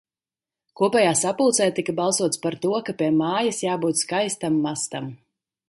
[0.79, 5.15] Kopējā sapulcē tika balsots par to, ka pie mājas jābūt skaistam mastam.